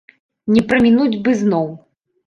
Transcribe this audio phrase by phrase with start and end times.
[0.55, 1.73] Не прамінуць бы зноў.